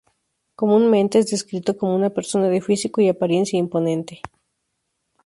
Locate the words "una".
1.95-2.09